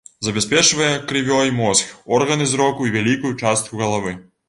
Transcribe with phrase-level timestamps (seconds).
[0.27, 4.21] Забяспечвае крывёй мозг, органы зроку і вялікую частку галавы.